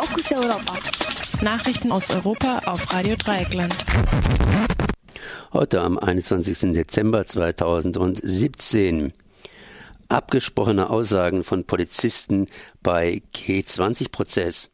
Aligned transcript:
Fokus 0.00 0.30
Europa. 0.30 0.78
Nachrichten 1.42 1.90
aus 1.90 2.08
Europa 2.10 2.60
auf 2.66 2.92
Radio 2.94 3.16
Dreieckland. 3.16 3.74
Heute 5.52 5.80
am 5.80 5.98
21. 5.98 6.72
Dezember 6.72 7.26
2017. 7.26 9.12
Abgesprochene 10.08 10.88
Aussagen 10.88 11.42
von 11.42 11.64
Polizisten 11.64 12.46
bei 12.80 13.22
G20-Prozess. 13.34 14.70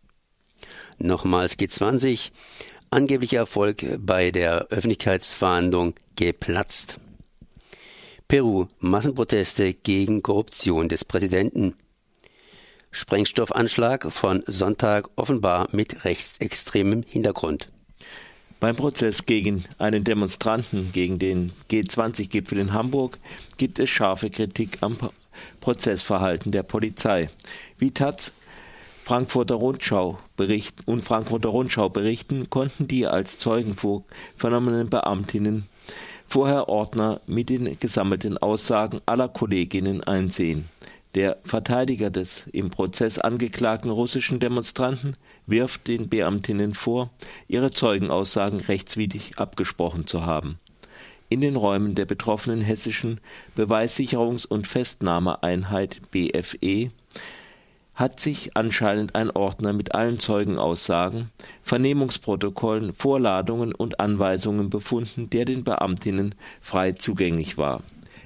Nochmals 0.98 1.59
G20. 1.59 2.30
Angeblicher 2.91 3.38
Erfolg 3.38 3.82
bei 4.00 4.30
der 4.30 4.66
Öffentlichkeitsverhandlung 4.68 5.95
geplatzt. 6.16 7.00
Peru. 8.29 8.66
Massenproteste 8.79 9.72
gegen 9.72 10.22
Korruption 10.22 10.91
des 10.91 11.06
Präsidenten. 11.06 11.77
Sprengstoffanschlag 12.95 14.12
von 14.12 14.45
Sonntag 14.46 15.11
offenbar 15.16 15.66
mit 15.72 16.04
rechtsextremem 16.04 17.02
Hintergrund. 17.02 17.66
Beim 18.61 18.76
Prozess 18.76 19.26
gegen 19.26 19.64
einen 19.79 20.04
Demonstranten 20.04 20.93
gegen 20.93 21.18
den 21.18 21.50
G20-Gipfel 21.68 22.58
in 22.58 22.72
Hamburg 22.72 23.18
gibt 23.57 23.80
es 23.80 23.90
scharfe 23.90 24.30
Kritik 24.30 24.79
am 24.80 24.96
Prozessverhalten 25.61 26.52
der 26.52 26.62
Polizei. 26.62 27.30
Wie 27.79 27.90
Taz 27.90 28.32
Frankfurter 29.02 29.57
Rundschau 29.57 30.21
berichten 30.36 30.85
und 30.86 31.02
Frankfurter 31.02 31.49
Rundschau 31.49 31.88
berichten, 31.88 32.48
konnten 32.48 32.86
die 32.86 33.08
als 33.08 33.38
Zeugen 33.38 33.77
vernommenen 34.36 34.88
Beamtinnen 34.88 35.69
vorher 36.28 36.69
Ordner 36.69 37.20
mit 37.27 37.48
den 37.48 37.77
gesammelten 37.77 38.38
Aussagen 38.38 39.00
aller 39.05 39.28
Kolleginnen 39.28 40.05
einsehen. 40.05 40.69
Der 41.14 41.39
Verteidiger 41.45 42.11
des 42.11 42.48
im 42.48 42.70
Prozess 42.70 43.20
angeklagten 43.20 43.91
russischen 43.91 44.41
Demonstranten 44.41 45.14
wirft 45.47 45.86
den 45.86 46.09
Beamtinnen 46.09 46.75
vor, 46.75 47.11
ihre 47.47 47.70
Zeugenaussagen 47.70 48.61
rechtswidrig 48.61 49.38
abgesprochen 49.38 50.08
zu 50.08 50.27
haben. 50.27 50.58
In 51.28 51.41
den 51.41 51.55
Räumen 51.55 51.94
der 51.94 52.05
betroffenen 52.05 52.62
hessischen 52.62 53.20
Beweissicherungs- 53.56 54.47
und 54.47 54.66
Festnahmeeinheit 54.66 56.00
BFE 56.11 56.91
hat 57.94 58.19
sich 58.19 58.56
anscheinend 58.56 59.14
ein 59.14 59.31
Ordner 59.31 59.72
mit 59.72 59.94
allen 59.94 60.19
Zeugenaussagen, 60.19 61.31
Vernehmungsprotokollen, 61.62 62.92
Vorladungen 62.92 63.72
und 63.72 64.00
Anweisungen 64.00 64.69
befunden, 64.69 65.31
der 65.31 65.44
den 65.44 65.62
Beamtinnen 65.62 66.34
frei 66.60 66.92
zugänglich 66.92 67.56
war. 67.56 67.84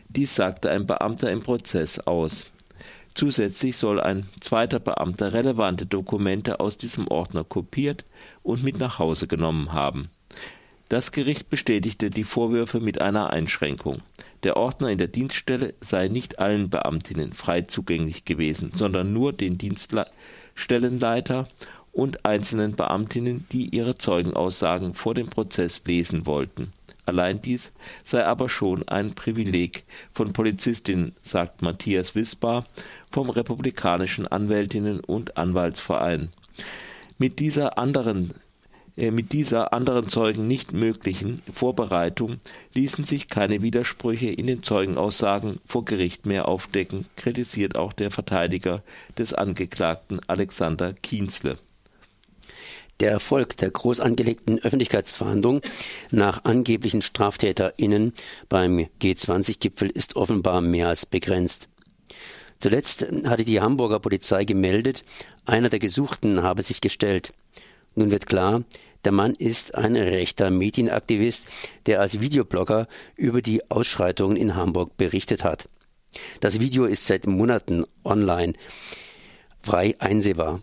Dies 0.09 0.35
sagte 0.35 0.71
ein 0.71 0.87
Beamter 0.87 1.31
im 1.31 1.41
Prozess 1.43 1.99
aus. 2.01 2.47
Zusätzlich 3.19 3.77
soll 3.77 4.01
ein 4.01 4.29
zweiter 4.39 4.79
Beamter 4.79 5.33
relevante 5.33 5.87
Dokumente 5.87 6.61
aus 6.61 6.79
diesem 6.79 7.09
Ordner 7.09 7.43
kopiert 7.43 8.05
und 8.45 8.63
mit 8.63 8.79
nach 8.79 9.01
Hause 9.01 9.27
genommen 9.27 9.73
haben. 9.73 10.09
Das 10.89 11.11
Gericht 11.11 11.51
bestätigte 11.51 12.11
die 12.11 12.23
Vorwürfe 12.23 12.79
mit 12.79 13.01
einer 13.01 13.31
Einschränkung. 13.31 14.03
Der 14.45 14.57
Ordner 14.57 14.91
in 14.91 14.99
der 14.99 15.09
Dienststelle 15.09 15.75
sei 15.81 16.07
nicht 16.07 16.39
allen 16.39 16.71
Beamtinnen 16.71 17.33
frei 17.33 17.63
zugänglich 17.63 18.25
gewesen, 18.25 18.71
sondern 18.77 19.13
nur 19.13 19.33
den 19.33 19.59
Dienststellenleiter 19.59 21.49
und 21.91 22.25
einzelnen 22.25 22.77
Beamtinnen, 22.77 23.49
die 23.51 23.75
ihre 23.75 23.99
Zeugenaussagen 23.99 24.95
vor 24.95 25.15
dem 25.15 25.29
Prozess 25.29 25.83
lesen 25.85 26.25
wollten. 26.25 26.73
Allein 27.09 27.41
dies 27.41 27.73
sei 28.05 28.23
aber 28.27 28.51
schon 28.51 28.87
ein 28.87 29.15
Privileg 29.15 29.85
von 30.13 30.35
Polizistinnen, 30.35 31.15
sagt 31.23 31.63
Matthias 31.63 32.15
Wisbar 32.15 32.67
vom 33.11 33.31
Republikanischen 33.31 34.27
Anwältinnen 34.27 35.01
und 35.01 35.39
Anwaltsverein. 35.39 36.29
Mit 37.17 37.39
dieser 37.39 37.79
anderen 37.79 38.35
äh, 38.99 39.11
mit 39.11 39.33
dieser 39.33 39.73
anderen 39.73 40.09
Zeugen 40.09 40.47
nicht 40.47 40.75
möglichen 40.75 41.41
Vorbereitung 41.51 42.41
ließen 42.75 43.05
sich 43.05 43.29
keine 43.29 43.63
Widersprüche 43.63 44.29
in 44.29 44.47
den 44.47 44.63
Zeugenaussagen 44.63 45.61
vor 45.65 45.87
Gericht 45.87 46.27
mehr 46.27 46.47
aufdecken, 46.47 47.07
kritisiert 47.17 47.75
auch 47.75 47.95
der 47.95 48.11
Verteidiger 48.11 48.83
des 49.17 49.33
Angeklagten 49.33 50.21
Alexander 50.27 50.93
Kienzle. 50.93 51.57
Der 53.01 53.13
Erfolg 53.13 53.57
der 53.59 53.71
groß 53.71 54.01
angelegten 54.01 54.59
Öffentlichkeitsverhandlung 54.59 55.61
nach 56.11 56.45
angeblichen 56.45 57.01
StraftäterInnen 57.01 58.13
beim 58.49 58.89
G20-Gipfel 59.01 59.89
ist 59.89 60.17
offenbar 60.17 60.61
mehr 60.61 60.89
als 60.89 61.07
begrenzt. 61.07 61.69
Zuletzt 62.59 63.07
hatte 63.25 63.45
die 63.45 63.61
Hamburger 63.61 64.01
Polizei 64.01 64.45
gemeldet, 64.45 65.05
einer 65.45 65.69
der 65.69 65.79
Gesuchten 65.79 66.43
habe 66.43 66.65
sich 66.65 66.81
gestellt. 66.81 67.33
Nun 67.95 68.11
wird 68.11 68.27
klar, 68.27 68.65
der 69.05 69.13
Mann 69.13 69.35
ist 69.35 69.77
ein 69.77 69.95
rechter 69.95 70.51
Medienaktivist, 70.51 71.45
der 71.87 72.01
als 72.01 72.21
Videoblogger 72.21 72.89
über 73.15 73.43
die 73.43 73.71
Ausschreitungen 73.71 74.37
in 74.37 74.57
Hamburg 74.57 74.97
berichtet 74.97 75.45
hat. 75.45 75.69
Das 76.41 76.59
Video 76.59 76.85
ist 76.85 77.07
seit 77.07 77.29
Monaten 77.29 77.85
online 78.03 78.55
frei 79.63 79.95
einsehbar. 80.01 80.63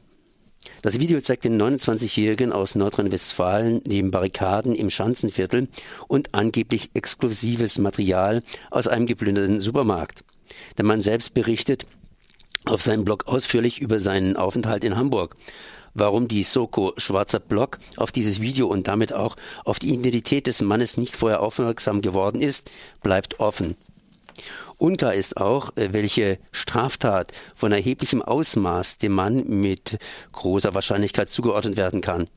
Das 0.81 0.99
Video 0.99 1.19
zeigt 1.21 1.45
den 1.45 1.61
29-Jährigen 1.61 2.51
aus 2.51 2.75
Nordrhein-Westfalen 2.75 3.81
neben 3.87 4.11
Barrikaden 4.11 4.75
im 4.75 4.89
Schanzenviertel 4.89 5.67
und 6.07 6.33
angeblich 6.33 6.91
exklusives 6.93 7.77
Material 7.77 8.43
aus 8.71 8.87
einem 8.87 9.07
geplünderten 9.07 9.59
Supermarkt. 9.59 10.23
Der 10.77 10.85
Mann 10.85 11.01
selbst 11.01 11.33
berichtet 11.33 11.85
auf 12.65 12.81
seinem 12.81 13.05
Blog 13.05 13.27
ausführlich 13.27 13.81
über 13.81 13.99
seinen 13.99 14.35
Aufenthalt 14.37 14.83
in 14.83 14.95
Hamburg. 14.95 15.35
Warum 15.93 16.27
die 16.27 16.43
Soko 16.43 16.93
Schwarzer 16.97 17.39
Blog 17.39 17.79
auf 17.95 18.11
dieses 18.11 18.41
Video 18.41 18.67
und 18.67 18.87
damit 18.87 19.13
auch 19.13 19.37
auf 19.63 19.79
die 19.79 19.93
Identität 19.93 20.45
des 20.45 20.61
Mannes 20.61 20.97
nicht 20.97 21.15
vorher 21.15 21.41
aufmerksam 21.41 22.01
geworden 22.01 22.41
ist, 22.41 22.69
bleibt 23.01 23.39
offen. 23.39 23.77
Unklar 24.77 25.13
ist 25.13 25.37
auch, 25.37 25.75
äh, 25.75 25.93
welche 25.93 26.37
Straftat 26.51 27.31
von 27.55 27.71
erheblichem 27.71 28.21
Ausmaß 28.21 28.97
dem 28.97 29.13
Mann 29.13 29.43
mit 29.47 29.97
großer 30.31 30.73
Wahrscheinlichkeit 30.73 31.29
zugeordnet 31.29 31.77
werden 31.77 32.01
kann. 32.01 32.27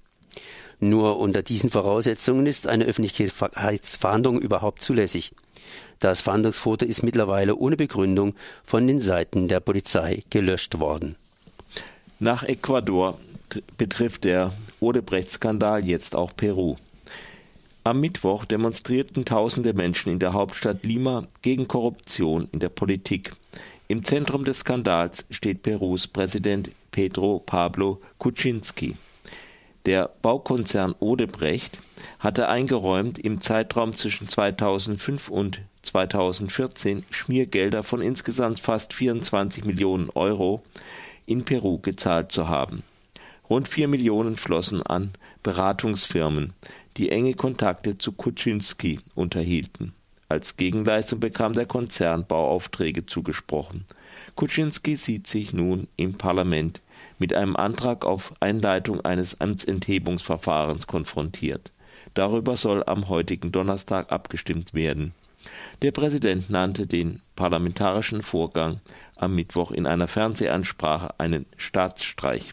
Nur 0.81 1.19
unter 1.19 1.43
diesen 1.43 1.71
Voraussetzungen 1.71 2.47
ist 2.47 2.69
eine 2.69 2.84
Öffentlichkeitsfahndung 2.84 4.41
überhaupt 4.41 4.82
zulässig. 4.82 5.32
Das 5.98 6.21
Fahndungsfoto 6.21 6.87
ist 6.87 7.03
mittlerweile 7.03 7.56
ohne 7.56 7.77
Begründung 7.77 8.34
von 8.65 8.87
den 8.87 9.00
Seiten 9.00 9.48
der 9.48 9.59
Polizei 9.59 10.22
gelöscht 10.31 10.78
worden. 10.78 11.16
Nach 12.21 12.44
Ecuador 12.44 13.19
betrifft 13.77 14.25
der 14.25 14.53
Odebrecht-Skandal 14.81 15.84
jetzt 15.84 16.15
auch 16.15 16.34
Peru. 16.37 16.77
Am 17.88 18.00
Mittwoch 18.00 18.44
demonstrierten 18.44 19.25
tausende 19.25 19.72
Menschen 19.72 20.12
in 20.12 20.19
der 20.19 20.34
Hauptstadt 20.34 20.84
Lima 20.84 21.26
gegen 21.41 21.69
Korruption 21.69 22.47
in 22.53 22.59
der 22.59 22.69
Politik. 22.69 23.34
Im 23.88 24.04
Zentrum 24.04 24.44
des 24.44 24.59
Skandals 24.59 25.25
steht 25.31 25.62
Perus 25.62 26.06
Präsident 26.06 26.71
Pedro 26.91 27.38
Pablo 27.38 28.03
Kuczynski. 28.19 28.94
Der 29.87 30.10
Baukonzern 30.21 30.94
Odebrecht 30.98 31.78
hatte 32.19 32.50
eingeräumt, 32.50 33.19
im 33.19 33.41
Zeitraum 33.41 33.94
zwischen 33.94 34.28
2005 34.28 35.31
und 35.31 35.62
2014 35.81 37.06
Schmiergelder 37.09 37.82
von 37.82 38.03
insgesamt 38.03 38.60
fast 38.60 38.93
24 38.93 39.65
Millionen 39.65 40.10
Euro 40.10 40.62
in 41.25 41.47
Peru 41.47 41.78
gezahlt 41.78 42.32
zu 42.32 42.50
haben. 42.50 42.82
Rund 43.48 43.66
4 43.66 43.88
Millionen 43.88 44.37
flossen 44.37 44.82
an 44.82 45.12
Beratungsfirmen, 45.43 46.53
die 46.98 47.10
enge 47.10 47.34
Kontakte 47.34 47.97
zu 47.97 48.12
Kuczynski 48.12 49.00
unterhielten. 49.14 49.94
Als 50.28 50.56
Gegenleistung 50.56 51.20
bekam 51.20 51.54
der 51.54 51.64
Konzern 51.64 52.26
Bauaufträge 52.26 53.06
zugesprochen. 53.06 53.86
Kuczynski 54.34 54.97
sieht 54.97 55.26
sich 55.26 55.53
nun 55.54 55.88
im 55.97 56.14
Parlament 56.14 56.82
mit 57.19 57.32
einem 57.32 57.56
Antrag 57.56 58.04
auf 58.04 58.34
Einleitung 58.41 59.00
eines 59.00 59.41
Amtsenthebungsverfahrens 59.41 60.86
konfrontiert. 60.86 61.72
Darüber 62.15 62.56
soll 62.56 62.84
am 62.84 63.09
heutigen 63.09 63.53
Donnerstag 63.53 64.12
abgestimmt 64.12 64.74
werden. 64.74 65.15
Der 65.83 65.92
Präsident 65.92 66.51
nannte 66.51 66.86
den 66.86 67.22
parlamentarischen 67.36 68.22
Vorgang 68.22 68.80
am 69.16 69.34
Mittwoch 69.34 69.71
in 69.71 69.86
einer 69.86 70.09
Fernsehansprache 70.09 71.18
einen 71.18 71.47
Staatsstreich. 71.56 72.53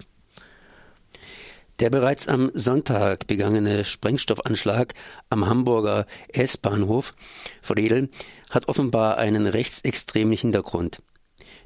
Der 1.79 1.89
bereits 1.89 2.29
am 2.29 2.51
Sonntag 2.53 3.27
begangene 3.27 3.83
Sprengstoffanschlag 3.83 4.93
am 5.29 5.45
Hamburger 5.45 6.05
S-Bahnhof 6.29 7.13
Friedel 7.61 8.09
hat 8.49 8.69
offenbar 8.69 9.17
einen 9.17 9.45
rechtsextremen 9.45 10.37
Hintergrund. 10.37 11.01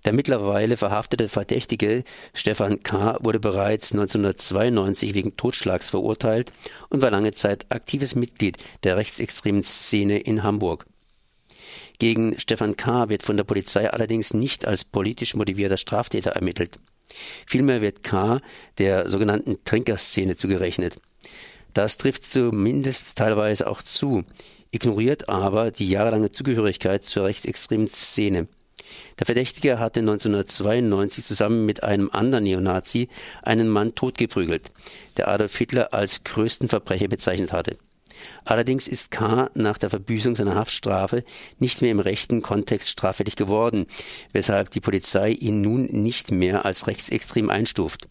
Der 0.05 0.13
mittlerweile 0.13 0.77
verhaftete 0.77 1.29
Verdächtige 1.29 2.03
Stefan 2.33 2.81
K. 2.81 3.17
wurde 3.21 3.39
bereits 3.39 3.91
1992 3.91 5.13
wegen 5.13 5.37
Totschlags 5.37 5.91
verurteilt 5.91 6.53
und 6.89 7.03
war 7.03 7.11
lange 7.11 7.33
Zeit 7.33 7.67
aktives 7.69 8.15
Mitglied 8.15 8.57
der 8.83 8.97
rechtsextremen 8.97 9.63
Szene 9.63 10.19
in 10.19 10.41
Hamburg. 10.41 10.87
Gegen 11.99 12.39
Stefan 12.39 12.75
K. 12.77 13.09
wird 13.09 13.21
von 13.21 13.37
der 13.37 13.43
Polizei 13.43 13.91
allerdings 13.91 14.33
nicht 14.33 14.65
als 14.65 14.85
politisch 14.85 15.35
motivierter 15.35 15.77
Straftäter 15.77 16.31
ermittelt. 16.31 16.77
Vielmehr 17.45 17.81
wird 17.81 18.03
K. 18.03 18.41
der 18.77 19.09
sogenannten 19.09 19.63
Trinkerszene 19.65 20.37
zugerechnet. 20.37 20.99
Das 21.73 21.97
trifft 21.97 22.25
zumindest 22.25 23.15
teilweise 23.15 23.67
auch 23.67 23.81
zu, 23.81 24.23
ignoriert 24.71 25.29
aber 25.29 25.71
die 25.71 25.89
jahrelange 25.89 26.31
Zugehörigkeit 26.31 27.05
zur 27.05 27.25
rechtsextremen 27.25 27.89
Szene. 27.93 28.47
Der 29.19 29.25
Verdächtige 29.25 29.79
hatte 29.79 29.99
1992 29.99 31.25
zusammen 31.25 31.65
mit 31.65 31.83
einem 31.83 32.09
anderen 32.11 32.45
Neonazi 32.45 33.09
einen 33.43 33.69
Mann 33.69 33.93
totgeprügelt, 33.93 34.71
der 35.17 35.27
Adolf 35.27 35.55
Hitler 35.57 35.93
als 35.93 36.23
größten 36.23 36.69
Verbrecher 36.69 37.07
bezeichnet 37.07 37.53
hatte. 37.53 37.77
Allerdings 38.45 38.87
ist 38.87 39.11
K. 39.11 39.49
nach 39.53 39.77
der 39.77 39.89
Verbüßung 39.89 40.35
seiner 40.35 40.55
Haftstrafe 40.55 41.23
nicht 41.57 41.81
mehr 41.81 41.91
im 41.91 41.99
rechten 41.99 42.41
Kontext 42.41 42.89
straffällig 42.89 43.35
geworden, 43.35 43.85
weshalb 44.33 44.71
die 44.71 44.81
Polizei 44.81 45.31
ihn 45.31 45.61
nun 45.61 45.83
nicht 45.85 46.31
mehr 46.31 46.65
als 46.65 46.87
rechtsextrem 46.87 47.49
einstuft. 47.49 48.07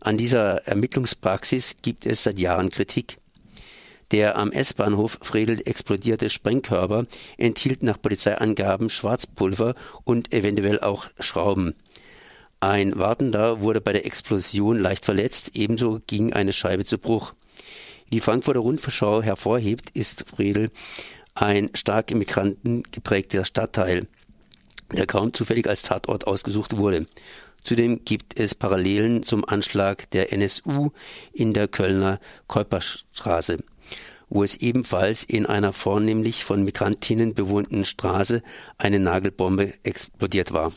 An 0.00 0.16
dieser 0.16 0.66
Ermittlungspraxis 0.66 1.76
gibt 1.82 2.06
es 2.06 2.22
seit 2.22 2.38
Jahren 2.38 2.70
Kritik. 2.70 3.18
Der 4.12 4.36
am 4.36 4.52
S-Bahnhof 4.52 5.18
Fredel 5.22 5.60
explodierte 5.64 6.30
Sprengkörper 6.30 7.06
enthielt 7.38 7.82
nach 7.82 8.00
Polizeiangaben 8.00 8.88
Schwarzpulver 8.88 9.74
und 10.04 10.32
eventuell 10.32 10.78
auch 10.78 11.08
Schrauben. 11.18 11.74
Ein 12.60 12.96
Wartender 12.96 13.60
wurde 13.60 13.80
bei 13.80 13.92
der 13.92 14.06
Explosion 14.06 14.78
leicht 14.78 15.04
verletzt, 15.04 15.50
ebenso 15.54 16.00
ging 16.06 16.32
eine 16.32 16.52
Scheibe 16.52 16.84
zu 16.84 16.98
Bruch. 16.98 17.34
Die 18.12 18.20
Frankfurter 18.20 18.60
Rundschau 18.60 19.22
hervorhebt, 19.22 19.90
ist 19.90 20.24
Fredel 20.28 20.70
ein 21.34 21.70
stark 21.74 22.10
Immigranten 22.10 22.82
geprägter 22.90 23.44
Stadtteil, 23.44 24.06
der 24.92 25.06
kaum 25.06 25.32
zufällig 25.32 25.68
als 25.68 25.82
Tatort 25.82 26.26
ausgesucht 26.26 26.76
wurde. 26.76 27.06
Zudem 27.64 28.04
gibt 28.04 28.38
es 28.38 28.54
Parallelen 28.54 29.22
zum 29.24 29.44
Anschlag 29.44 30.08
der 30.10 30.32
NSU 30.32 30.90
in 31.32 31.52
der 31.52 31.68
Kölner 31.68 32.20
Käuperstraße 32.46 33.58
wo 34.28 34.42
es 34.42 34.56
ebenfalls 34.56 35.22
in 35.22 35.46
einer 35.46 35.72
vornehmlich 35.72 36.44
von 36.44 36.64
Migrantinnen 36.64 37.34
bewohnten 37.34 37.84
Straße 37.84 38.42
eine 38.78 38.98
Nagelbombe 38.98 39.74
explodiert 39.84 40.52
war 40.52 40.72